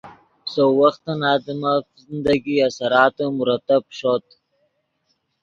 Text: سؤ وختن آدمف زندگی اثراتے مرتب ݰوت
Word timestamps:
سؤ 0.51 0.69
وختن 0.81 1.19
آدمف 1.35 1.83
زندگی 2.05 2.55
اثراتے 2.67 3.25
مرتب 3.39 3.81
ݰوت 3.97 4.25